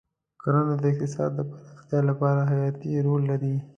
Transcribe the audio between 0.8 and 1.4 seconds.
د اقتصاد د